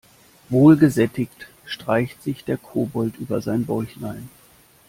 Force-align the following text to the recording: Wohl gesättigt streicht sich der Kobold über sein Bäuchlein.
Wohl 0.49 0.77
gesättigt 0.77 1.47
streicht 1.63 2.23
sich 2.23 2.43
der 2.43 2.57
Kobold 2.57 3.17
über 3.19 3.39
sein 3.39 3.67
Bäuchlein. 3.67 4.29